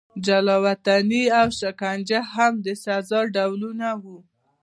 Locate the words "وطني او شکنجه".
0.65-2.19